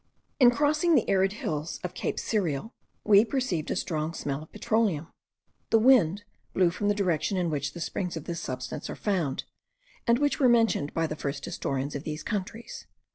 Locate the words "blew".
6.55-6.71